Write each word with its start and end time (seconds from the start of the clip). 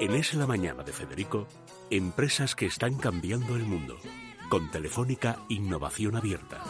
En 0.00 0.14
Es 0.14 0.34
la 0.34 0.46
Mañana 0.46 0.82
de 0.82 0.92
Federico, 0.92 1.46
empresas 1.90 2.54
que 2.54 2.66
están 2.66 2.94
cambiando 2.94 3.56
el 3.56 3.62
mundo. 3.62 3.96
Con 4.48 4.70
Telefónica 4.70 5.38
Innovación 5.48 6.16
Abierta. 6.16 6.62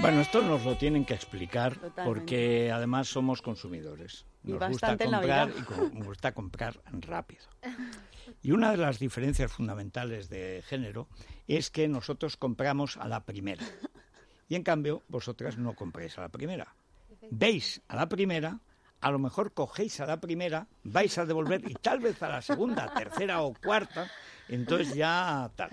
Bueno, 0.00 0.20
esto 0.20 0.42
nos 0.42 0.64
lo 0.64 0.76
tienen 0.76 1.04
que 1.04 1.14
explicar 1.14 1.74
Totalmente. 1.74 2.02
porque 2.04 2.72
además 2.72 3.06
somos 3.06 3.40
consumidores. 3.40 4.26
Nos 4.42 4.58
gusta 4.68 4.88
bastante 4.88 5.04
comprar 5.04 5.50
y 5.50 5.96
nos 5.96 6.06
gusta 6.06 6.32
comprar 6.32 6.80
rápido. 6.90 7.44
Y 8.42 8.52
una 8.52 8.70
de 8.70 8.76
las 8.76 8.98
diferencias 8.98 9.52
fundamentales 9.52 10.28
de 10.28 10.62
género 10.66 11.08
es 11.48 11.70
que 11.70 11.88
nosotros 11.88 12.36
compramos 12.36 12.96
a 12.96 13.08
la 13.08 13.24
primera. 13.24 13.64
Y 14.48 14.54
en 14.54 14.62
cambio, 14.62 15.02
vosotras 15.08 15.56
no 15.58 15.74
compréis 15.74 16.18
a 16.18 16.22
la 16.22 16.28
primera. 16.28 16.74
Veis 17.30 17.80
a 17.88 17.96
la 17.96 18.08
primera, 18.08 18.58
a 19.00 19.10
lo 19.10 19.18
mejor 19.18 19.52
cogéis 19.54 20.00
a 20.00 20.06
la 20.06 20.20
primera, 20.20 20.66
vais 20.84 21.16
a 21.18 21.24
devolver 21.24 21.62
y 21.68 21.74
tal 21.74 22.00
vez 22.00 22.22
a 22.22 22.28
la 22.28 22.42
segunda, 22.42 22.92
tercera 22.92 23.42
o 23.42 23.54
cuarta, 23.54 24.10
entonces 24.48 24.94
ya 24.94 25.50
tal. 25.56 25.70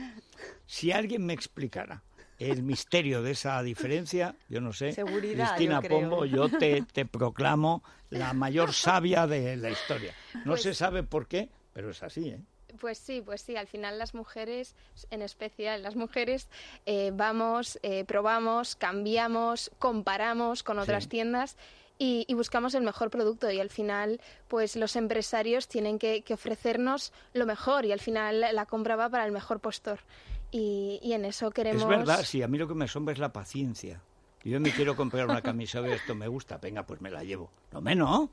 Si 0.65 0.91
alguien 0.91 1.25
me 1.25 1.33
explicara 1.33 2.03
el 2.37 2.63
misterio 2.63 3.21
de 3.21 3.31
esa 3.31 3.61
diferencia, 3.63 4.35
yo 4.47 4.61
no 4.61 4.71
sé, 4.71 4.93
Seguridad, 4.93 5.55
Cristina 5.55 5.81
yo. 5.81 5.89
Pombo, 5.89 6.25
yo 6.25 6.47
te, 6.49 6.83
te 6.83 7.05
proclamo 7.05 7.83
la 8.11 8.31
mayor 8.33 8.71
sabia 8.73 9.27
de 9.27 9.57
la 9.57 9.69
historia. 9.71 10.13
No 10.45 10.51
Pues- 10.51 10.61
se 10.63 10.73
sabe 10.73 11.03
por 11.03 11.27
qué, 11.27 11.49
pero 11.73 11.89
es 11.91 12.01
así, 12.03 12.29
¿eh? 12.29 12.39
Pues 12.79 12.99
sí, 12.99 13.21
pues 13.25 13.41
sí, 13.41 13.55
al 13.55 13.65
final 13.65 13.97
las 13.97 14.13
mujeres, 14.13 14.75
en 15.09 15.23
especial 15.23 15.81
las 15.81 15.95
mujeres, 15.95 16.49
eh, 16.85 17.11
vamos, 17.13 17.79
eh, 17.81 18.03
probamos, 18.05 18.75
cambiamos, 18.75 19.71
comparamos 19.79 20.61
con 20.61 20.77
otras 20.77 21.03
Sí. 21.05 21.09
tiendas 21.09 21.57
y, 21.97 22.25
y 22.27 22.33
buscamos 22.35 22.75
el 22.75 22.83
mejor 22.83 23.09
producto 23.09 23.49
y 23.49 23.59
al 23.59 23.71
final 23.71 24.21
pues 24.47 24.75
los 24.75 24.95
empresarios 24.95 25.67
tienen 25.67 25.97
que, 25.97 26.21
que 26.21 26.35
ofrecernos 26.35 27.11
lo 27.33 27.47
mejor 27.47 27.85
y 27.85 27.91
al 27.91 27.99
final 27.99 28.39
la 28.53 28.65
compra 28.67 28.95
va 28.95 29.09
para 29.09 29.25
el 29.25 29.31
mejor 29.31 29.59
postor 29.59 29.99
y, 30.51 30.99
y 31.01 31.13
en 31.13 31.25
eso 31.25 31.49
queremos... 31.49 31.81
Es 31.81 31.87
verdad, 31.89 32.23
sí, 32.23 32.43
a 32.43 32.47
mí 32.47 32.59
lo 32.59 32.67
que 32.67 32.75
me 32.75 32.85
asombra 32.85 33.13
es 33.13 33.19
la 33.19 33.33
paciencia. 33.33 33.99
Yo 34.43 34.59
me 34.59 34.71
quiero 34.71 34.95
comprar 34.95 35.25
una 35.25 35.41
camisa 35.41 35.81
y 35.87 35.91
esto 35.91 36.13
me 36.15 36.27
gusta, 36.27 36.57
venga, 36.59 36.85
pues 36.85 37.01
me 37.01 37.09
la 37.11 37.23
llevo. 37.23 37.49
No 37.73 37.81
me 37.81 37.95
no. 37.95 38.29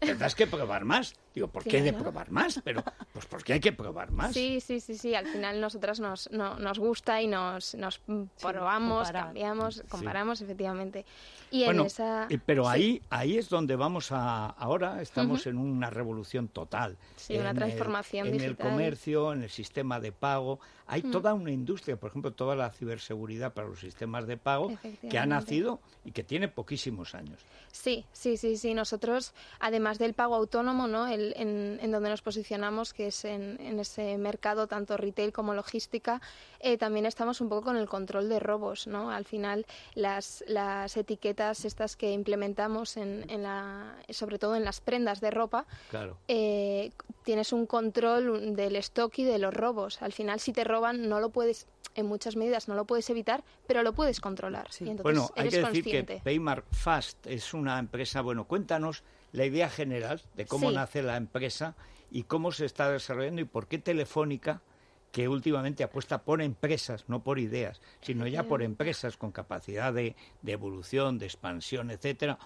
Tendrás 0.00 0.34
que 0.34 0.46
probar 0.46 0.84
más. 0.84 1.14
Digo, 1.34 1.48
¿por 1.48 1.62
qué 1.62 1.82
de 1.82 1.92
probar 1.92 2.30
más? 2.30 2.60
Pero, 2.64 2.82
pues 3.12 3.26
porque 3.26 3.52
hay 3.52 3.60
que 3.60 3.72
probar 3.72 4.10
más. 4.10 4.32
Sí, 4.32 4.60
sí, 4.60 4.80
sí, 4.80 4.96
sí. 4.96 5.14
Al 5.14 5.26
final 5.26 5.60
nosotras 5.60 6.00
nos, 6.00 6.30
no- 6.32 6.58
nos 6.58 6.78
gusta 6.78 7.20
y 7.22 7.26
nos, 7.26 7.74
nos 7.74 8.00
probamos, 8.40 9.04
comparar. 9.06 9.24
cambiamos, 9.26 9.84
comparamos, 9.88 10.40
efectivamente. 10.40 11.04
Y 11.50 11.64
bueno, 11.64 11.82
en 11.82 11.86
esa... 11.88 12.26
eh, 12.30 12.38
pero 12.44 12.64
sí. 12.64 12.70
ahí, 12.70 13.02
ahí 13.10 13.38
es 13.38 13.48
donde 13.48 13.76
vamos 13.76 14.10
a 14.12 14.46
ahora. 14.46 15.02
Estamos 15.02 15.46
en 15.46 15.58
una 15.58 15.90
revolución 15.90 16.48
total. 16.48 16.96
Sí, 17.16 17.34
una 17.34 17.50
En 17.50 17.56
el- 17.56 17.56
transformación 17.56 18.26
en 18.28 18.32
digital. 18.34 18.50
el 18.50 18.56
comercio, 18.72 19.32
en 19.32 19.42
el 19.42 19.50
sistema 19.50 20.00
de 20.00 20.12
pago. 20.12 20.60
Hay 20.86 21.02
toda 21.02 21.34
una 21.34 21.52
industria, 21.52 21.96
por 21.96 22.10
ejemplo, 22.10 22.32
toda 22.32 22.56
la 22.56 22.70
ciberseguridad 22.70 23.52
para 23.52 23.68
los 23.68 23.78
sistemas 23.78 24.26
de 24.26 24.36
pago 24.36 24.72
que 25.08 25.18
ha 25.18 25.26
nacido 25.26 25.80
y 26.04 26.10
que 26.10 26.24
tiene 26.24 26.48
poquísimos 26.48 27.14
años. 27.14 27.38
Sí, 27.70 28.04
sí, 28.12 28.36
sí, 28.36 28.56
sí. 28.56 28.74
Nosotros, 28.74 29.32
además 29.60 29.89
del 29.98 30.14
pago 30.14 30.34
autónomo, 30.34 30.86
¿no? 30.88 31.06
El- 31.08 31.34
en, 31.36 31.78
en 31.82 31.90
donde 31.90 32.10
nos 32.10 32.22
posicionamos, 32.22 32.92
que 32.94 33.08
es 33.08 33.24
en, 33.24 33.58
en 33.60 33.78
ese 33.80 34.16
mercado 34.18 34.66
tanto 34.66 34.96
retail 34.96 35.32
como 35.32 35.54
logística, 35.54 36.20
eh, 36.60 36.76
también 36.76 37.06
estamos 37.06 37.40
un 37.40 37.48
poco 37.48 37.62
con 37.62 37.76
el 37.76 37.88
control 37.88 38.28
de 38.28 38.38
robos, 38.40 38.86
¿no? 38.86 39.10
Al 39.10 39.24
final, 39.24 39.66
las, 39.94 40.44
las 40.46 40.96
etiquetas 40.96 41.64
estas 41.64 41.96
que 41.96 42.12
implementamos, 42.12 42.96
en, 42.96 43.24
en 43.30 43.42
la, 43.42 43.96
sobre 44.08 44.38
todo 44.38 44.56
en 44.56 44.64
las 44.64 44.80
prendas 44.80 45.20
de 45.20 45.30
ropa, 45.30 45.66
Claro. 45.90 46.16
eh, 46.28 46.90
tienes 47.24 47.52
un 47.52 47.66
control 47.66 48.56
del 48.56 48.76
stock 48.76 49.18
y 49.18 49.24
de 49.24 49.38
los 49.38 49.54
robos. 49.54 50.02
Al 50.02 50.12
final, 50.12 50.40
si 50.40 50.52
te 50.52 50.64
roban, 50.64 51.08
no 51.08 51.20
lo 51.20 51.30
puedes, 51.30 51.66
en 51.94 52.06
muchas 52.06 52.36
medidas, 52.36 52.68
no 52.68 52.74
lo 52.74 52.84
puedes 52.84 53.08
evitar, 53.10 53.42
pero 53.66 53.82
lo 53.82 53.92
puedes 53.92 54.20
controlar. 54.20 54.70
Sí. 54.70 54.84
Y 54.84 54.90
entonces 54.90 55.02
Bueno, 55.02 55.30
hay 55.36 55.48
eres 55.48 55.52
que 55.54 55.58
decir 55.66 55.82
consciente. 55.84 56.14
que 56.16 56.22
Paymar 56.22 56.62
Fast 56.70 57.26
es 57.26 57.52
una 57.54 57.78
empresa, 57.78 58.20
bueno, 58.20 58.44
cuéntanos 58.44 59.02
la 59.32 59.44
idea 59.44 59.68
general 59.70 60.20
de 60.34 60.46
cómo 60.46 60.70
Sí. 60.70 60.74
nace 60.74 61.02
la 61.02 61.16
empresa 61.16 61.76
y 62.10 62.24
cómo 62.24 62.52
se 62.52 62.64
está 62.64 62.90
desarrollando 62.90 63.40
y 63.40 63.44
por 63.44 63.68
qué 63.68 63.78
Telefónica, 63.78 64.62
que 65.12 65.26
últimamente 65.28 65.82
apuesta 65.82 66.22
por 66.22 66.40
empresas, 66.40 67.04
no 67.08 67.22
por 67.24 67.38
ideas, 67.40 67.80
sino 68.00 68.26
ya 68.28 68.44
por 68.44 68.62
empresas 68.62 69.16
con 69.16 69.32
capacidad 69.32 69.92
de, 69.92 70.14
de 70.42 70.52
evolución, 70.52 71.18
de 71.18 71.26
expansión, 71.26 71.90
etcétera. 71.90 72.38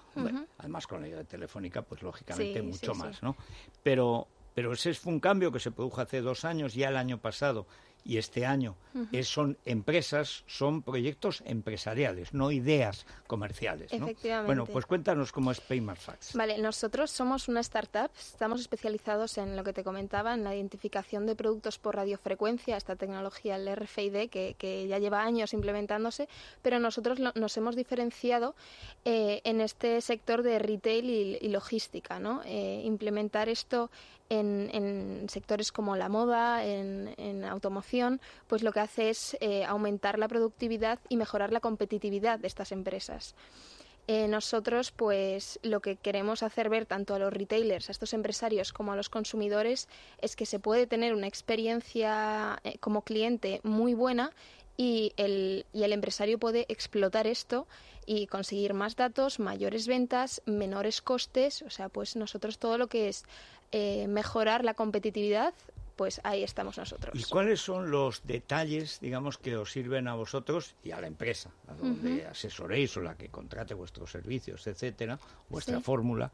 Además, 0.59 0.87
con 0.87 1.03
la 1.03 1.09
idea 1.09 1.19
de 1.19 1.25
Telefónica, 1.25 1.83
pues 1.83 2.03
lógicamente 2.03 2.61
Sí, 2.61 2.67
mucho 2.67 2.95
sí, 2.95 3.01
sí. 3.01 3.07
más, 3.07 3.23
¿no? 3.23 3.37
Pero, 3.83 4.29
pero 4.55 4.73
ese 4.73 4.95
fue 4.95 5.13
un 5.13 5.21
cambio 5.21 5.53
que 5.53 5.61
se 5.61 5.73
produjo 5.73 6.01
hace 6.01 6.23
dos 6.23 6.45
años, 6.47 6.73
ya 6.75 6.89
el 6.89 6.97
año 6.97 7.19
pasado 7.19 7.67
y 8.05 8.19
este 8.19 8.45
año. 8.47 8.77
Es- 9.11 9.27
son 9.29 9.59
empresas, 9.65 10.45
son 10.47 10.83
proyectos 10.83 11.43
empresariales, 11.47 12.33
no 12.33 12.53
ideas 12.53 13.07
comerciales. 13.27 13.93
¿no? 13.93 14.05
Efectivamente. 14.07 14.47
Bueno, 14.47 14.67
pues 14.67 14.87
cuéntanos 14.87 15.33
cómo 15.33 15.51
es 15.51 15.61
Paymar 15.61 15.97
Fax. 15.97 16.35
Vale, 16.37 16.59
nosotros 16.59 17.11
somos 17.11 17.49
una 17.49 17.61
startup, 17.61 18.11
estamos 18.17 18.61
especializados 18.61 19.37
en 19.39 19.57
lo 19.57 19.65
que 19.65 19.73
te 19.73 19.83
comentaba, 19.83 20.35
en 20.35 20.45
la 20.45 20.55
identificación 20.55 21.27
de 21.27 21.35
productos 21.35 21.79
por 21.79 21.97
radiofrecuencia, 21.97 22.77
esta 22.77 22.95
tecnología, 22.95 23.57
el 23.57 23.67
RFID, 23.75 24.29
que, 24.29 24.55
que 24.59 24.87
ya 24.87 24.99
lleva 24.99 25.23
años 25.23 25.53
implementándose, 25.55 26.29
pero 26.63 26.79
nosotros 26.79 27.19
lo- 27.19 27.33
nos 27.35 27.57
hemos 27.57 27.75
diferenciado 27.75 28.55
eh, 29.05 29.41
en 29.45 29.61
este 29.61 30.01
sector 30.03 30.43
de 30.43 30.59
retail 30.61 31.11
y, 31.11 31.39
y 31.41 31.49
logística, 31.49 32.21
¿no? 32.21 32.43
Eh, 32.45 32.83
implementar 32.85 33.49
esto 33.49 33.91
en, 34.31 34.71
en 34.73 35.29
sectores 35.29 35.71
como 35.73 35.97
la 35.97 36.09
moda, 36.09 36.65
en, 36.65 37.13
en 37.19 37.45
automoción, 37.45 37.94
pues 38.47 38.63
lo 38.63 38.73
que 38.73 38.81
hace 38.81 39.11
es 39.11 39.37
eh, 39.41 39.65
aumentar 39.65 40.19
la 40.19 40.29
productividad 40.29 40.99
y 41.09 41.17
mejorar 41.17 41.53
la 41.53 41.61
competitividad 41.61 42.39
de 42.39 42.49
estas 42.49 42.73
empresas. 42.73 43.35
Eh, 44.07 44.29
nosotros, 44.29 44.93
pues, 44.93 45.59
lo 45.63 45.81
que 45.81 45.97
queremos 45.97 46.43
hacer 46.43 46.69
ver 46.69 46.85
tanto 46.85 47.15
a 47.15 47.19
los 47.19 47.33
retailers, 47.33 47.89
a 47.89 47.93
estos 47.93 48.13
empresarios, 48.13 48.73
como 48.73 48.93
a 48.93 48.97
los 48.97 49.09
consumidores, 49.09 49.89
es 50.21 50.37
que 50.37 50.45
se 50.45 50.59
puede 50.59 50.87
tener 50.87 51.15
una 51.15 51.27
experiencia 51.27 52.61
eh, 52.65 52.77
como 52.81 53.03
cliente 53.03 53.61
muy 53.63 53.95
buena 53.95 54.31
y 54.77 55.13
el, 55.17 55.65
y 55.73 55.85
el 55.85 55.93
empresario 55.93 56.39
puede 56.39 56.67
explotar 56.69 57.27
esto 57.27 57.67
y 58.05 58.27
conseguir 58.27 58.75
más 58.75 58.97
datos, 58.97 59.39
mayores 59.39 59.87
ventas, 59.87 60.43
menores 60.45 61.01
costes. 61.01 61.63
O 61.63 61.71
sea, 61.71 61.89
pues 61.89 62.17
nosotros 62.17 62.59
todo 62.59 62.77
lo 62.77 62.89
que 62.89 63.09
es 63.09 63.25
mejorar 64.07 64.63
la 64.65 64.75
competitividad, 64.75 65.53
pues 65.97 66.21
ahí 66.25 66.43
estamos 66.43 66.77
nosotros. 66.79 67.15
¿Y 67.19 67.25
cuáles 67.31 67.61
son 67.61 67.91
los 67.91 68.27
detalles, 68.27 68.99
digamos, 69.01 69.39
que 69.39 69.57
os 69.57 69.71
sirven 69.71 70.09
a 70.09 70.15
vosotros 70.15 70.75
y 70.83 70.91
a 70.91 71.01
la 71.01 71.07
empresa, 71.07 71.51
a 71.69 71.75
donde 71.75 72.27
asesoréis 72.27 72.97
o 72.97 73.01
la 73.01 73.17
que 73.17 73.29
contrate 73.29 73.75
vuestros 73.75 74.11
servicios, 74.11 74.67
etcétera, 74.67 75.19
vuestra 75.49 75.79
Sí. 75.79 75.83
fórmula? 75.85 76.33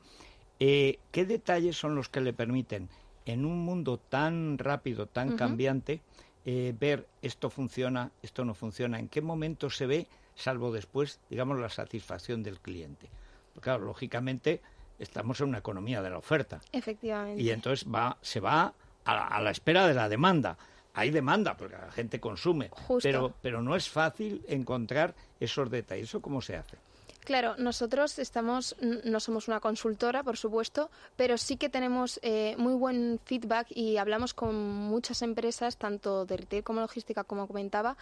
Eh, 0.59 0.99
¿Qué 1.11 1.25
detalles 1.25 1.77
son 1.79 1.95
los 1.95 2.09
que 2.09 2.21
le 2.21 2.33
permiten, 2.33 2.89
en 3.27 3.45
un 3.45 3.59
mundo 3.59 3.99
tan 3.99 4.59
rápido, 4.59 5.07
tan 5.07 5.37
cambiante, 5.37 6.01
eh, 6.47 6.75
ver 6.79 7.07
esto 7.23 7.51
funciona, 7.51 8.11
esto 8.23 8.45
no 8.45 8.55
funciona? 8.55 8.99
¿En 8.99 9.09
qué 9.09 9.21
momento 9.21 9.69
se 9.71 9.87
ve, 9.87 10.07
salvo 10.35 10.73
después, 10.73 11.21
digamos, 11.29 11.59
la 11.59 11.69
satisfacción 11.69 12.43
del 12.43 12.61
cliente? 12.61 13.09
Porque, 13.55 13.65
claro, 13.65 13.85
lógicamente 13.85 14.61
estamos 14.99 15.41
en 15.41 15.49
una 15.49 15.59
economía 15.59 16.01
de 16.03 16.11
la 16.11 16.19
oferta. 16.19 16.61
Efectivamente. 16.73 17.43
Y 17.43 17.51
entonces 17.51 17.87
va, 17.91 18.17
se 18.23 18.41
va 18.41 18.73
a 19.11 19.15
la, 19.15 19.27
a 19.27 19.41
la 19.41 19.51
espera 19.51 19.87
de 19.87 19.95
la 19.95 20.09
demanda. 20.09 20.57
Hay 20.95 21.11
demanda 21.11 21.57
porque 21.57 21.77
la 21.77 21.93
gente 21.93 22.19
consume, 22.21 22.69
Justo. 22.71 22.99
pero 23.03 23.35
pero 23.41 23.63
no 23.63 23.77
es 23.77 23.89
fácil 23.89 24.43
encontrar 24.49 25.15
esos 25.39 25.71
detalles. 25.71 26.09
¿Eso 26.09 26.21
cómo 26.21 26.41
se 26.41 26.57
hace? 26.57 26.77
Claro, 27.25 27.55
nosotros 27.59 28.19
estamos, 28.19 28.75
no 28.81 29.21
somos 29.21 29.47
una 29.47 29.61
consultora, 29.61 30.23
por 30.23 30.37
supuesto, 30.39 30.91
pero 31.17 31.37
sí 31.37 31.57
que 31.57 31.69
tenemos 31.69 32.19
eh, 32.23 32.55
muy 32.59 32.73
buen 32.75 33.21
feedback 33.25 33.67
y 33.71 33.99
hablamos 33.99 34.33
con 34.33 34.55
muchas 34.57 35.21
empresas, 35.23 35.77
tanto 35.77 36.25
de 36.25 36.39
retail 36.39 36.65
como 36.65 36.81
logística, 36.81 37.23
como 37.25 37.47
comentaba, 37.47 37.97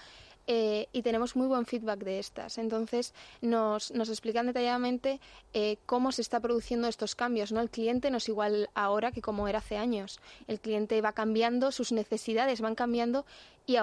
eh, 0.51 0.89
y 0.93 1.03
tenemos 1.03 1.37
muy 1.37 1.47
buen 1.47 1.67
feedback 1.67 2.01
de 2.01 2.19
estas. 2.19 2.57
Entonces, 2.57 3.13
nos, 3.43 3.91
nos 3.91 4.09
explican 4.09 4.47
detalladamente 4.47 5.21
eh, 5.53 5.77
cómo 5.85 6.11
se 6.11 6.23
está 6.23 6.41
produciendo 6.41 6.89
estos 6.89 7.15
cambios. 7.15 7.53
¿no? 7.53 7.61
El 7.61 7.69
cliente 7.69 8.11
no 8.11 8.17
es 8.17 8.31
igual 8.31 8.71
ahora 8.75 9.13
que 9.13 9.21
como 9.21 9.47
era 9.47 9.59
hace 9.59 9.77
años. 9.77 10.19
El 10.47 10.59
cliente 10.59 11.03
va 11.03 11.13
cambiando, 11.13 11.71
sus 11.71 11.93
necesidades 11.93 12.63
van 12.63 12.75
cambiando 12.75 13.27
y, 13.67 13.77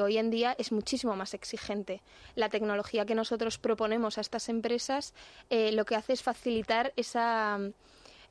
hoy 0.00 0.16
en 0.16 0.30
día 0.30 0.56
es 0.58 0.72
muchísimo 0.72 1.14
más 1.16 1.34
exigente. 1.34 2.00
La 2.34 2.48
tecnología 2.48 3.04
que 3.04 3.14
nosotros 3.14 3.58
proponemos 3.58 4.16
a 4.16 4.22
estas 4.22 4.48
empresas 4.48 5.12
eh, 5.50 5.70
lo 5.72 5.84
que 5.84 5.96
hace 5.96 6.14
es 6.14 6.22
facilitar 6.22 6.94
esa 6.96 7.60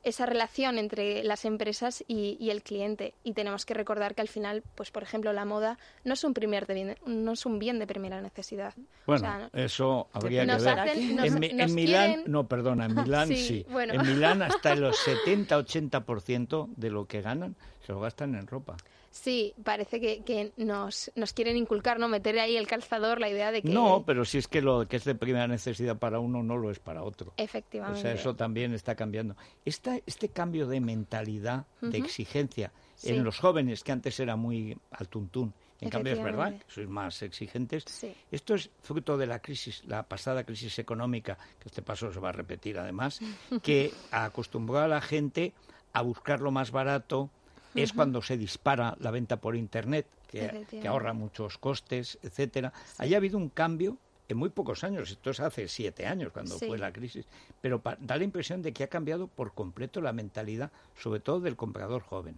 esa 0.04 0.26
relación 0.26 0.78
entre 0.78 1.24
las 1.24 1.46
empresas 1.46 2.04
y, 2.08 2.38
y 2.40 2.50
el 2.52 2.64
cliente. 2.64 3.14
Y 3.24 3.34
tenemos 3.34 3.66
que 3.66 3.74
recordar 3.74 4.16
que 4.16 4.22
al 4.22 4.28
final, 4.30 4.64
pues 4.76 4.92
por 4.92 5.04
ejemplo, 5.04 5.34
la 5.34 5.46
moda 5.46 5.78
no 6.04 6.14
es 6.14 6.24
un, 6.24 6.34
primer 6.34 6.66
de 6.68 6.74
bien, 6.74 6.96
no 7.06 7.34
es 7.34 7.46
un 7.46 7.60
bien 7.60 7.80
de 7.80 7.88
primera 7.88 8.22
necesidad. 8.22 8.74
O 8.78 8.82
Bueno, 9.08 9.20
sea, 9.22 9.50
eso 9.54 10.08
habría 10.14 10.46
que 10.46 10.52
ver. 10.64 10.80
hacen- 10.80 11.16
nos- 11.16 11.26
en, 11.26 11.40
Milán, 11.76 11.76
quieren- 12.14 12.24
no, 12.28 12.48
perdona, 12.48 12.86
en 12.86 12.96
Milán 12.96 13.28
sí. 13.30 13.36
Sí, 13.38 13.66
bueno. 13.70 13.94
En 13.94 14.02
Milán 14.08 14.42
hasta 14.42 14.76
los 14.76 14.96
70-80% 15.06 16.68
de 16.76 16.90
lo 16.90 17.06
que 17.06 17.22
ganan 17.22 17.56
se 17.86 17.92
lo 17.94 18.00
gastan 18.00 18.36
en 18.36 18.48
ropa. 18.48 18.78
Sí, 19.12 19.54
parece 19.64 20.00
que, 20.00 20.22
que 20.24 20.52
nos, 20.58 21.12
nos 21.16 21.34
quieren 21.34 21.58
inculcar, 21.58 22.00
¿no? 22.00 22.08
Meter 22.08 22.40
ahí 22.40 22.56
el 22.58 22.68
calzador, 22.68 23.20
la 23.20 23.30
idea 23.30 23.52
de 23.52 23.62
que... 23.62 23.70
No, 23.70 24.04
pero 24.06 24.24
si 24.26 24.38
es 24.38 24.48
que 24.48 24.62
lo 24.62 24.88
que 24.88 24.98
es 24.98 25.04
de 25.04 25.16
primera 25.16 25.48
necesidad 25.48 25.98
para 25.98 26.20
uno 26.20 26.44
no 26.44 26.58
lo 26.58 26.70
es 26.72 26.80
para 26.80 27.04
otro. 27.04 27.30
O 27.32 27.34
Efectivamente. 27.38 28.02
sea, 28.02 28.14
eso 28.14 28.36
también 28.36 28.74
está 28.74 28.96
cambiando. 28.96 29.36
Esta, 29.66 29.98
este 30.06 30.30
cambio 30.30 30.68
de 30.68 30.80
mentalidad, 30.80 31.66
de 31.82 31.98
exigencia 31.98 32.72
Sí. 32.96 33.12
en 33.12 33.24
los 33.24 33.40
jóvenes, 33.40 33.82
que 33.86 33.94
antes 33.94 34.20
era 34.20 34.36
muy 34.36 34.78
al 34.92 35.08
tuntún, 35.08 35.54
en 35.80 35.90
cambio 35.90 36.12
es 36.12 36.22
verdad 36.22 36.58
que 36.58 36.66
sois 36.68 36.90
más 36.90 37.22
exigentes. 37.22 37.86
Sí. 37.88 38.14
Esto 38.30 38.56
es 38.56 38.70
fruto 38.82 39.18
de 39.18 39.26
la 39.26 39.42
crisis, 39.42 39.84
la 39.88 40.04
pasada 40.04 40.44
crisis 40.44 40.78
económica, 40.80 41.38
que 41.60 41.70
este 41.70 41.82
paso 41.82 42.12
se 42.12 42.20
va 42.20 42.28
a 42.30 42.34
repetir 42.34 42.78
además, 42.78 43.22
que 43.64 43.94
acostumbró 44.12 44.80
a 44.80 44.90
la 44.90 45.00
gente 45.00 45.54
a 45.94 46.02
buscar 46.02 46.42
lo 46.42 46.52
más 46.52 46.72
barato. 46.72 47.30
Es 47.76 47.94
cuando 47.94 48.22
se 48.22 48.38
dispara 48.38 48.96
la 49.00 49.12
venta 49.12 49.38
por 49.38 49.56
Internet, 49.56 50.06
que, 50.28 50.66
ahorra 50.88 51.14
muchos 51.14 51.58
costes, 51.58 52.18
etcétera. 52.24 52.74
Ahí 52.98 53.14
ha 53.14 53.18
habido 53.18 53.38
un 53.38 53.50
cambio 53.50 53.98
en 54.28 54.38
muy 54.38 54.50
pocos 54.50 54.84
años. 54.84 55.12
Esto 55.12 55.32
es 55.32 55.40
hace 55.40 55.68
siete 55.68 56.06
años 56.06 56.32
cuando 56.32 56.58
Sí. 56.58 56.68
fue 56.68 56.78
la 56.78 56.92
crisis. 56.94 57.26
Pero 57.62 57.82
da 58.00 58.18
la 58.18 58.24
impresión 58.24 58.62
de 58.62 58.74
que 58.74 58.84
ha 58.84 58.88
cambiado 58.88 59.28
por 59.28 59.54
completo 59.54 60.02
la 60.02 60.14
mentalidad, 60.14 60.72
sobre 61.00 61.20
todo 61.20 61.40
del 61.40 61.56
comprador 61.56 62.02
joven. 62.02 62.38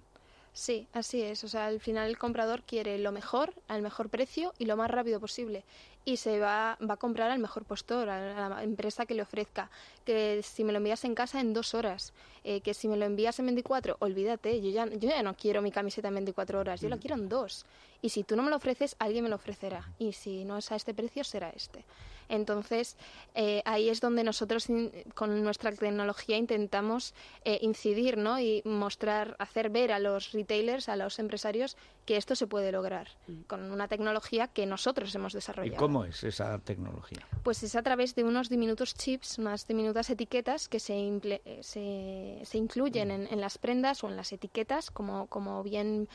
Sí, 0.53 0.87
así 0.93 1.21
es. 1.21 1.43
O 1.43 1.47
sea, 1.47 1.67
al 1.67 1.79
final 1.79 2.09
el 2.09 2.17
comprador 2.17 2.63
quiere 2.63 2.97
lo 2.97 3.11
mejor, 3.11 3.53
al 3.67 3.81
mejor 3.81 4.09
precio 4.09 4.53
y 4.59 4.65
lo 4.65 4.75
más 4.75 4.91
rápido 4.91 5.19
posible. 5.19 5.63
Y 6.03 6.17
se 6.17 6.39
va, 6.39 6.77
va 6.81 6.95
a 6.95 6.97
comprar 6.97 7.31
al 7.31 7.39
mejor 7.39 7.63
postor, 7.63 8.09
a 8.09 8.49
la 8.49 8.63
empresa 8.63 9.05
que 9.05 9.13
le 9.13 9.21
ofrezca. 9.21 9.69
Que 10.03 10.41
si 10.43 10.63
me 10.63 10.73
lo 10.73 10.79
envías 10.79 11.05
en 11.05 11.15
casa 11.15 11.39
en 11.39 11.53
dos 11.53 11.73
horas, 11.73 12.11
eh, 12.43 12.61
que 12.61 12.73
si 12.73 12.87
me 12.87 12.97
lo 12.97 13.05
envías 13.05 13.39
en 13.39 13.45
24, 13.45 13.97
olvídate, 13.99 14.61
yo 14.61 14.71
ya, 14.71 14.87
yo 14.87 15.09
ya 15.09 15.23
no 15.23 15.35
quiero 15.35 15.61
mi 15.61 15.71
camiseta 15.71 16.09
en 16.09 16.15
24 16.15 16.59
horas, 16.59 16.81
yo 16.81 16.89
la 16.89 16.97
quiero 16.97 17.15
en 17.15 17.29
dos. 17.29 17.65
Y 18.01 18.09
si 18.09 18.23
tú 18.23 18.35
no 18.35 18.43
me 18.43 18.49
lo 18.49 18.57
ofreces, 18.57 18.95
alguien 18.99 19.23
me 19.23 19.29
lo 19.29 19.35
ofrecerá. 19.37 19.87
Y 19.99 20.13
si 20.13 20.43
no 20.43 20.57
es 20.57 20.71
a 20.71 20.75
este 20.75 20.93
precio, 20.93 21.23
será 21.23 21.49
este. 21.51 21.85
Entonces, 22.31 22.95
eh, 23.35 23.61
ahí 23.65 23.89
es 23.89 23.99
donde 23.99 24.23
nosotros 24.23 24.69
in- 24.69 24.91
con 25.15 25.43
nuestra 25.43 25.71
tecnología 25.71 26.37
intentamos 26.37 27.13
eh, 27.43 27.59
incidir 27.61 28.17
¿no? 28.17 28.39
y 28.39 28.61
mostrar, 28.65 29.35
hacer 29.37 29.69
ver 29.69 29.91
a 29.91 29.99
los 29.99 30.31
retailers, 30.31 30.87
a 30.89 30.95
los 30.95 31.19
empresarios, 31.19 31.75
que 32.05 32.15
esto 32.17 32.35
se 32.35 32.47
puede 32.47 32.71
lograr 32.71 33.09
con 33.47 33.71
una 33.71 33.87
tecnología 33.87 34.47
que 34.47 34.65
nosotros 34.65 35.13
hemos 35.13 35.33
¿Y 35.33 35.37
desarrollado. 35.37 35.77
cómo 35.77 36.05
es 36.05 36.23
esa 36.23 36.57
tecnología? 36.59 37.27
Pues 37.43 37.61
es 37.63 37.75
a 37.75 37.83
través 37.83 38.15
de 38.15 38.23
unos 38.23 38.49
diminutos 38.49 38.95
chips, 38.95 39.37
unas 39.37 39.67
diminutas 39.67 40.09
etiquetas 40.09 40.67
que 40.69 40.79
se, 40.79 40.93
imple- 40.95 41.41
eh, 41.45 41.59
se, 41.61 42.39
se 42.45 42.57
incluyen 42.57 43.11
en, 43.11 43.27
en 43.29 43.41
las 43.41 43.57
prendas 43.57 44.03
o 44.03 44.07
en 44.09 44.15
las 44.15 44.31
etiquetas, 44.31 44.89
como, 44.89 45.27
como 45.27 45.63
bien 45.63 46.07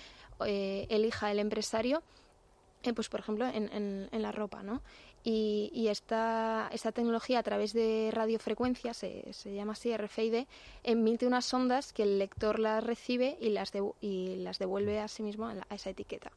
eh, 0.46 0.86
elija 0.88 1.30
el 1.30 1.38
empresario, 1.38 2.02
eh, 2.82 2.92
pues 2.92 3.08
por 3.08 3.20
ejemplo 3.20 3.46
en, 3.46 3.72
en- 3.72 4.08
en 4.12 4.22
la 4.22 4.32
ropa, 4.32 4.62
¿no? 4.62 4.82
Y, 5.28 5.72
y 5.74 5.88
esta, 5.88 6.70
esta 6.72 6.92
tecnología 6.92 7.40
a 7.40 7.42
través 7.42 7.72
de 7.72 8.10
radiofrecuencia, 8.12 8.94
se, 8.94 9.32
se 9.32 9.52
llama 9.52 9.72
así 9.72 9.90
RFID, 9.96 10.46
emite 10.84 11.26
unas 11.26 11.52
ondas 11.52 11.92
que 11.92 12.04
el 12.04 12.20
lector 12.20 12.60
las 12.60 12.84
recibe 12.84 13.36
y 13.40 13.48
las, 13.48 13.72
devu- 13.74 13.96
y 14.00 14.36
las 14.36 14.60
devuelve 14.60 15.00
a 15.00 15.08
sí 15.08 15.24
mismo 15.24 15.48
a, 15.48 15.54
la- 15.54 15.66
a 15.68 15.74
esa 15.74 15.90
etiqueta. 15.90 16.30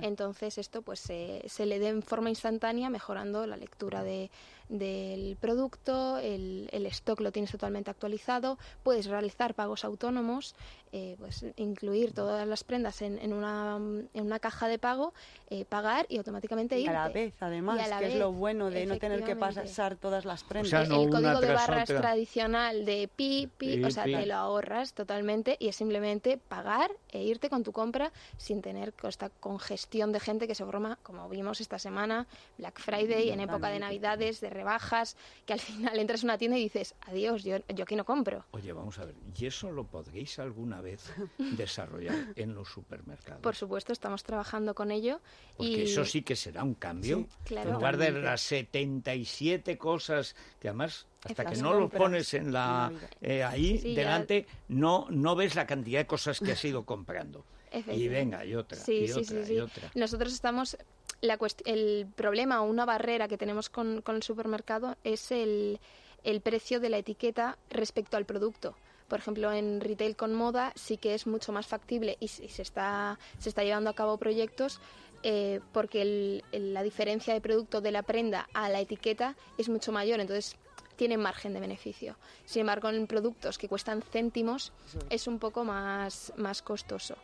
Entonces 0.00 0.58
esto 0.58 0.82
pues 0.82 1.00
se, 1.00 1.42
se 1.48 1.64
le 1.66 1.78
dé 1.78 1.88
en 1.88 2.02
forma 2.02 2.28
instantánea 2.28 2.90
mejorando 2.90 3.46
la 3.46 3.56
lectura 3.56 4.02
de, 4.04 4.30
del 4.68 5.36
producto, 5.40 6.18
el, 6.18 6.68
el 6.70 6.84
stock 6.86 7.20
lo 7.20 7.32
tienes 7.32 7.50
totalmente 7.50 7.90
actualizado, 7.90 8.58
puedes 8.82 9.06
realizar 9.06 9.54
pagos 9.54 9.84
autónomos, 9.86 10.54
eh, 10.92 11.16
pues 11.18 11.46
incluir 11.56 12.12
todas 12.12 12.46
las 12.46 12.62
prendas 12.62 13.00
en, 13.00 13.18
en, 13.18 13.32
una, 13.32 13.76
en 13.76 14.24
una 14.26 14.38
caja 14.38 14.68
de 14.68 14.78
pago, 14.78 15.14
eh, 15.48 15.64
pagar 15.64 16.04
y 16.10 16.18
automáticamente 16.18 16.78
irte. 16.78 16.90
a 16.90 17.04
la 17.08 17.08
vez, 17.14 17.34
además, 17.40 17.76
que 18.00 18.06
es 18.06 18.14
lo 18.18 18.32
bueno 18.36 18.70
de 18.70 18.86
no 18.86 18.98
tener 18.98 19.24
que 19.24 19.36
pasar 19.36 19.96
todas 19.96 20.24
las 20.24 20.44
prendas. 20.44 20.70
sea, 20.70 20.84
no 20.84 21.02
el 21.02 21.10
código 21.10 21.40
de 21.40 21.52
barras 21.52 21.90
otra. 21.90 22.00
tradicional 22.00 22.84
de 22.84 23.08
pi, 23.08 23.48
pi, 23.56 23.76
Pi, 23.76 23.84
o 23.84 23.90
sea, 23.90 24.04
pi. 24.04 24.14
te 24.14 24.26
lo 24.26 24.34
ahorras 24.34 24.92
totalmente 24.94 25.56
y 25.58 25.68
es 25.68 25.76
simplemente 25.76 26.38
pagar 26.38 26.90
e 27.10 27.22
irte 27.22 27.48
con 27.48 27.62
tu 27.62 27.72
compra 27.72 28.12
sin 28.36 28.62
tener 28.62 28.92
esta 29.04 29.30
congestión 29.30 30.12
de 30.12 30.20
gente 30.20 30.46
que 30.46 30.54
se 30.54 30.64
forma, 30.64 30.98
como 31.02 31.28
vimos 31.28 31.60
esta 31.60 31.78
semana, 31.78 32.26
Black 32.58 32.78
Friday, 32.80 33.30
en 33.30 33.40
época 33.40 33.68
de. 33.68 33.76
Navidades, 33.76 34.40
de 34.40 34.50
rebajas, 34.50 35.16
que 35.44 35.52
al 35.52 35.60
final 35.60 35.98
entras 35.98 36.22
a 36.22 36.26
una 36.26 36.38
tienda 36.38 36.58
y 36.58 36.62
dices, 36.62 36.94
adiós, 37.02 37.44
yo, 37.44 37.58
yo 37.68 37.84
aquí 37.84 37.94
no 37.94 38.04
compro. 38.04 38.44
Oye, 38.52 38.72
vamos 38.72 38.98
a 38.98 39.04
ver, 39.04 39.14
¿y 39.38 39.46
eso 39.46 39.70
lo 39.70 39.84
podréis 39.84 40.38
alguna 40.38 40.80
vez 40.80 41.12
desarrollar 41.38 42.16
en 42.36 42.54
los 42.54 42.68
supermercados? 42.68 43.42
Por 43.42 43.54
supuesto, 43.54 43.92
estamos 43.92 44.22
trabajando 44.22 44.74
con 44.74 44.90
ello. 44.90 45.20
Porque 45.56 45.70
y 45.70 45.82
eso 45.82 46.04
sí 46.04 46.22
que 46.22 46.36
será 46.36 46.64
un 46.64 46.74
cambio. 46.74 47.18
Sí, 47.18 47.26
claro. 47.44 47.68
En 47.70 47.74
lugar 47.74 47.96
de 47.96 48.06
Totalmente. 48.06 48.25
Las 48.26 48.40
77 48.42 49.78
cosas 49.78 50.34
que 50.60 50.68
además 50.68 51.06
hasta 51.24 51.44
que 51.44 51.56
no 51.56 51.74
lo 51.74 51.88
pones 51.88 52.34
en 52.34 52.52
la 52.52 52.92
eh, 53.20 53.42
ahí 53.42 53.78
Sí, 53.78 53.94
delante 53.94 54.46
no 54.68 55.06
no 55.10 55.34
ves 55.34 55.54
la 55.54 55.66
cantidad 55.66 56.00
de 56.00 56.06
cosas 56.06 56.40
que 56.40 56.52
has 56.52 56.64
ido 56.64 56.84
comprando. 56.84 57.44
y 57.72 58.08
venga, 58.08 58.44
y 58.44 58.54
otra, 58.54 58.78
Sí, 58.78 58.92
y 59.04 59.08
sí, 59.08 59.20
otra, 59.20 59.52
y 59.52 59.58
otra. 59.60 59.90
Nosotros 59.94 60.32
estamos. 60.32 60.76
La 61.22 61.38
el 61.64 62.06
problema 62.14 62.60
o 62.62 62.64
una 62.66 62.84
barrera 62.84 63.26
que 63.26 63.38
tenemos 63.38 63.70
con, 63.70 64.02
con 64.02 64.16
el 64.16 64.22
supermercado 64.22 64.96
es 65.02 65.30
el, 65.30 65.80
el 66.24 66.40
precio 66.42 66.78
de 66.78 66.90
la 66.90 66.98
etiqueta 66.98 67.56
respecto 67.70 68.16
al 68.18 68.26
producto. 68.26 68.76
Por 69.08 69.20
ejemplo, 69.20 69.52
en 69.52 69.80
retail 69.80 70.16
con 70.16 70.34
moda 70.34 70.72
sí 70.74 70.96
que 70.96 71.14
es 71.14 71.26
mucho 71.26 71.52
más 71.52 71.66
factible 71.66 72.16
y 72.20 72.28
se, 72.28 72.60
está, 72.60 73.18
se 73.38 73.48
está 73.48 73.62
llevando 73.62 73.88
a 73.88 73.94
cabo 73.94 74.18
proyectos 74.18 74.80
eh, 75.28 75.60
porque 75.72 76.02
el- 76.02 76.44
el- 76.52 76.72
la 76.72 76.84
diferencia 76.84 77.34
de 77.34 77.40
producto 77.40 77.80
de 77.80 77.90
la 77.90 78.02
prenda 78.04 78.48
a 78.54 78.68
la 78.68 78.78
etiqueta 78.80 79.34
es 79.58 79.68
mucho 79.68 79.90
mayor. 79.90 80.20
Entonces 80.20 80.54
tienen 80.94 81.18
margen 81.20 81.52
de 81.52 81.58
beneficio. 81.58 82.16
Sin 82.44 82.60
embargo, 82.60 82.88
en 82.90 83.08
productos 83.08 83.58
que 83.58 83.68
cuestan 83.68 84.02
céntimos 84.02 84.72
es 85.10 85.26
un 85.26 85.40
poco 85.40 85.64
más, 85.64 86.32
más 86.36 86.62
costoso. 86.62 87.16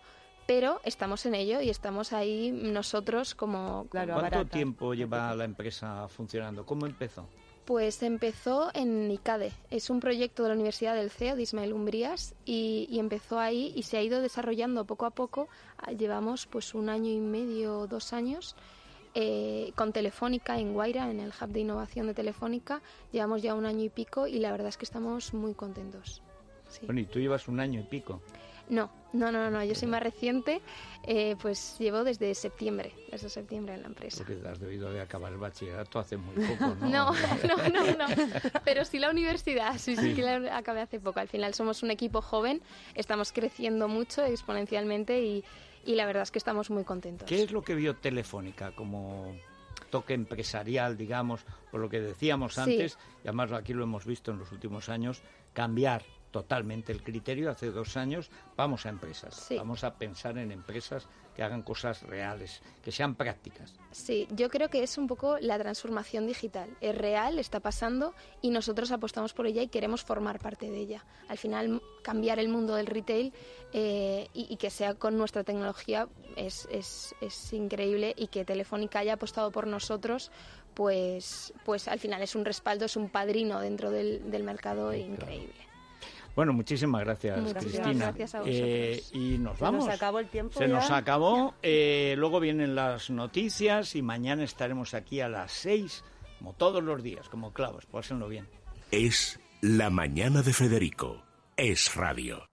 Pero 0.46 0.80
estamos 0.84 1.24
en 1.26 1.34
ello 1.34 1.60
y 1.60 1.70
estamos 1.70 2.12
ahí 2.12 2.50
nosotros 2.50 3.34
como... 3.34 3.86
Claro, 3.90 4.14
¿Cuánto 4.14 4.46
tiempo 4.46 4.94
lleva 4.94 5.34
la 5.34 5.44
empresa 5.44 6.08
funcionando? 6.08 6.66
¿Cómo 6.66 6.86
empezó? 6.86 7.28
Pues 7.64 8.02
empezó 8.02 8.70
en 8.74 9.08
ICADE. 9.10 9.52
Es 9.70 9.88
un 9.88 10.00
proyecto 10.00 10.42
de 10.42 10.48
la 10.48 10.54
Universidad 10.56 10.96
del 10.96 11.10
CEO, 11.10 11.36
de 11.36 11.42
Ismael 11.42 11.72
Umbrías, 11.72 12.34
y, 12.44 12.88
y 12.90 12.98
empezó 12.98 13.38
ahí 13.38 13.72
y 13.76 13.84
se 13.84 13.96
ha 13.98 14.02
ido 14.02 14.20
desarrollando 14.20 14.84
poco 14.84 15.06
a 15.06 15.10
poco. 15.10 15.48
Ah, 15.78 15.92
Llevamos 15.92 16.46
pues 16.46 16.74
un 16.74 16.88
año 16.88 17.10
y 17.10 17.20
medio, 17.20 17.86
dos 17.86 18.12
años, 18.12 18.56
eh, 19.14 19.72
con 19.76 19.92
Telefónica 19.92 20.58
en 20.58 20.72
Guaira, 20.72 21.10
en 21.10 21.20
el 21.20 21.30
Hub 21.30 21.50
de 21.50 21.60
Innovación 21.60 22.08
de 22.08 22.14
Telefónica. 22.14 22.82
Llevamos 23.12 23.42
ya 23.42 23.54
un 23.54 23.66
año 23.66 23.84
y 23.84 23.90
pico 23.90 24.26
y 24.26 24.40
la 24.40 24.50
verdad 24.50 24.68
es 24.68 24.76
que 24.76 24.84
estamos 24.84 25.32
muy 25.32 25.54
contentos. 25.54 26.22
Sí. 26.72 26.86
Bueno, 26.86 27.00
y 27.00 27.04
tú 27.06 27.20
llevas 27.20 27.46
un 27.48 27.60
año 27.60 27.80
y 27.80 27.84
pico. 27.84 28.20
No, 28.68 28.90
no, 29.12 29.30
no, 29.30 29.50
no, 29.50 29.62
yo 29.64 29.74
soy 29.74 29.88
más 29.88 30.02
reciente, 30.02 30.62
eh, 31.02 31.36
pues 31.42 31.76
llevo 31.78 32.04
desde 32.04 32.34
septiembre, 32.34 32.94
desde 33.10 33.28
septiembre 33.28 33.74
en 33.74 33.82
la 33.82 33.88
empresa. 33.88 34.18
Porque 34.24 34.40
has 34.48 34.60
debido 34.60 34.90
de 34.90 35.00
acabar 35.00 35.32
el 35.32 35.38
bachillerato 35.38 35.98
hace 35.98 36.16
muy 36.16 36.34
poco, 36.46 36.74
¿no? 36.76 36.86
No, 36.88 37.12
no, 37.12 37.68
no, 37.68 38.08
no. 38.08 38.14
Pero 38.64 38.84
sí 38.84 38.98
la 38.98 39.10
universidad, 39.10 39.76
sí, 39.78 39.96
sí, 39.96 40.14
que 40.14 40.22
la 40.22 40.56
acabé 40.56 40.80
hace 40.80 41.00
poco. 41.00 41.20
Al 41.20 41.28
final 41.28 41.52
somos 41.54 41.82
un 41.82 41.90
equipo 41.90 42.22
joven, 42.22 42.62
estamos 42.94 43.32
creciendo 43.32 43.88
mucho 43.88 44.24
exponencialmente 44.24 45.20
y, 45.20 45.44
y 45.84 45.96
la 45.96 46.06
verdad 46.06 46.22
es 46.22 46.30
que 46.30 46.38
estamos 46.38 46.70
muy 46.70 46.84
contentos. 46.84 47.28
¿Qué 47.28 47.42
es 47.42 47.50
lo 47.50 47.62
que 47.62 47.74
vio 47.74 47.96
Telefónica 47.96 48.72
como 48.72 49.34
toque 49.90 50.14
empresarial, 50.14 50.96
digamos, 50.96 51.44
por 51.70 51.80
lo 51.80 51.90
que 51.90 52.00
decíamos 52.00 52.54
Sí. 52.54 52.60
antes, 52.60 52.96
y 53.22 53.28
además 53.28 53.52
aquí 53.52 53.74
lo 53.74 53.82
hemos 53.82 54.06
visto 54.06 54.30
en 54.30 54.38
los 54.38 54.50
últimos 54.52 54.88
años, 54.88 55.20
cambiar 55.52 56.02
totalmente 56.32 56.90
el 56.90 57.04
criterio. 57.04 57.48
Hace 57.50 57.70
dos 57.70 57.96
años 57.96 58.30
vamos 58.56 58.84
a 58.86 58.88
empresas, 58.88 59.34
Sí. 59.36 59.56
vamos 59.56 59.84
a 59.84 59.94
pensar 59.94 60.36
en 60.38 60.50
empresas 60.50 61.06
que 61.36 61.42
hagan 61.42 61.62
cosas 61.62 62.02
reales, 62.02 62.60
que 62.82 62.90
sean 62.92 63.14
prácticas. 63.14 63.72
Sí, 63.90 64.26
yo 64.32 64.50
creo 64.50 64.68
que 64.68 64.82
es 64.82 64.98
un 64.98 65.06
poco 65.06 65.38
la 65.38 65.58
transformación 65.58 66.26
digital. 66.26 66.68
Es 66.80 66.96
real, 66.96 67.38
está 67.38 67.60
pasando 67.60 68.14
y 68.42 68.50
nosotros 68.50 68.90
apostamos 68.90 69.32
por 69.32 69.46
ella 69.46 69.62
y 69.62 69.68
queremos 69.68 70.02
formar 70.02 70.40
parte 70.40 70.68
de 70.70 70.78
ella. 70.78 71.04
Al 71.28 71.38
final, 71.38 71.80
cambiar 72.02 72.38
el 72.38 72.48
mundo 72.48 72.74
del 72.74 72.86
retail 72.86 73.32
eh, 73.72 74.28
y, 74.34 74.52
y 74.52 74.56
que 74.56 74.68
sea 74.70 74.94
con 74.94 75.16
nuestra 75.16 75.44
tecnología 75.44 76.08
es, 76.36 76.68
es, 76.70 77.14
es 77.20 77.52
increíble 77.54 78.14
y 78.16 78.26
que 78.26 78.44
Telefónica 78.44 78.98
haya 78.98 79.14
apostado 79.14 79.50
por 79.50 79.66
nosotros, 79.66 80.30
pues, 80.74 81.52
pues 81.64 81.88
al 81.88 81.98
final 81.98 82.22
es 82.22 82.34
un 82.34 82.44
respaldo, 82.44 82.84
es 82.86 82.96
un 82.96 83.08
padrino 83.08 83.60
dentro 83.60 83.90
del, 83.90 84.30
del 84.30 84.42
mercado 84.42 84.92
increíble. 84.94 85.54
Bueno, 86.34 86.52
muchísimas 86.52 87.02
gracias, 87.04 87.38
Muchísimas 87.40 87.64
Cristina. 87.64 88.04
gracias 88.06 88.34
a 88.34 88.42
Eh, 88.46 89.02
y 89.12 89.38
nos 89.38 89.58
Se 89.58 89.64
vamos. 89.64 89.84
nos 89.86 89.94
acabó 89.94 90.18
el 90.18 90.28
tiempo 90.28 90.58
Se 90.58 90.66
nos 90.68 90.90
acabó. 90.90 91.54
Eh, 91.62 92.14
luego 92.16 92.40
vienen 92.40 92.74
las 92.74 93.10
noticias 93.10 93.94
y 93.96 94.02
mañana 94.02 94.42
estaremos 94.44 94.94
aquí 94.94 95.20
a 95.20 95.28
las 95.28 95.52
seis, 95.52 96.02
como 96.38 96.54
todos 96.54 96.82
los 96.82 97.02
días, 97.02 97.28
como 97.28 97.52
clavos. 97.52 97.84
Pásenlo 97.86 98.28
bien. 98.28 98.48
Es 98.90 99.40
La 99.60 99.90
Mañana 99.90 100.42
de 100.42 100.52
Federico. 100.54 101.22
Es 101.56 101.94
radio. 101.94 102.48